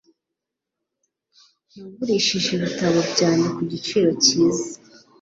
Nagurishije 1.73 2.49
ibitabo 2.57 2.99
byanjye 3.11 3.47
ku 3.55 3.61
giciro 3.71 4.09
cyiza. 4.23 4.65